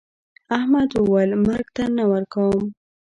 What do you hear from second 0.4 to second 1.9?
احمد وويل: مرگ ته